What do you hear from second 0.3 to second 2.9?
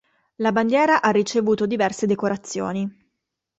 La bandiera ha ricevuto diverse decorazioni.